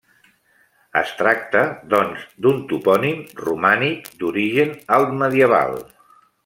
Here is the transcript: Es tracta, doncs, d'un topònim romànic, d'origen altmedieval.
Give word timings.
Es 1.01 1.11
tracta, 1.19 1.61
doncs, 1.93 2.25
d'un 2.45 2.65
topònim 2.73 3.21
romànic, 3.45 4.11
d'origen 4.23 4.77
altmedieval. 5.01 5.83